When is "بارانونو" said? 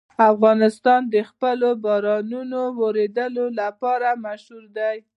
1.85-2.61